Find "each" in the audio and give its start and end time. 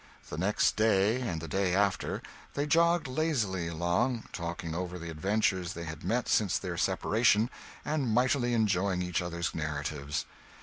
9.03-9.21